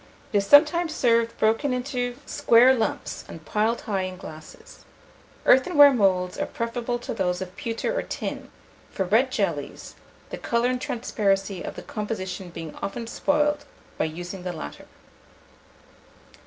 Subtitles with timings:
[0.33, 4.83] It is sometimes served broken into square lumps, and piled high in glasses.
[5.45, 8.49] Earthenware moulds are preferable to those of pewter or tin,
[8.89, 9.93] for red jellies,
[10.31, 13.65] the colour and transparency of the composition being often spoiled
[13.99, 14.87] by using the latter.